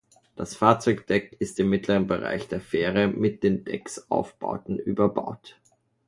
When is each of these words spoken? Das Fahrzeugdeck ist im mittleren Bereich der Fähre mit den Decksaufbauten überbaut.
Das 0.35 0.55
Fahrzeugdeck 0.55 1.35
ist 1.37 1.59
im 1.59 1.69
mittleren 1.69 2.07
Bereich 2.07 2.47
der 2.47 2.59
Fähre 2.59 3.07
mit 3.07 3.43
den 3.43 3.63
Decksaufbauten 3.65 4.79
überbaut. 4.79 5.59